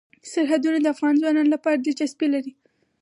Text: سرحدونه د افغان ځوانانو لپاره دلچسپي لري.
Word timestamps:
سرحدونه 0.31 0.77
د 0.81 0.85
افغان 0.95 1.13
ځوانانو 1.21 1.53
لپاره 1.55 1.77
دلچسپي 1.77 2.27
لري. 2.33 2.51